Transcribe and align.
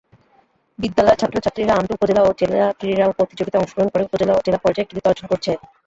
বিদ্যালয়ের 0.79 1.19
ছাত্র-ছাত্রীরা 1.21 1.73
আন্তঃ 1.75 1.95
উপজেলা 1.97 2.21
ও 2.23 2.39
জেলা 2.39 2.67
ক্রীড়া 2.79 3.05
প্রতিযোগীতায় 3.19 3.61
অংশগ্রহণ 3.61 3.89
করে 3.91 4.07
উপজেলা 4.07 4.33
ও 4.35 4.45
জেলা 4.45 4.59
পর্যায়ে 4.59 4.87
কৃতিত্ব 4.87 5.09
অর্জন 5.11 5.25
করছে। 5.31 5.51